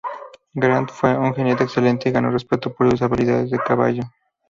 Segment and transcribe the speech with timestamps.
[0.55, 4.01] Grant fue un jinete excelente y ganó respeto por sus habilidades a caballo.